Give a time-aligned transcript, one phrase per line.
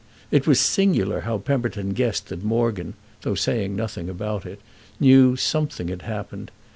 [0.31, 4.59] It was singular how Pemberton guessed that Morgan, though saying nothing about it,
[4.99, 6.49] knew something had happened.